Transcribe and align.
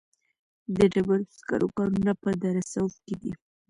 د 0.75 0.77
ډبرو 0.93 1.25
سکرو 1.37 1.67
کانونه 1.77 2.11
په 2.21 2.29
دره 2.41 2.61
صوف 2.73 2.93
کې 3.05 3.15
دي 3.21 3.31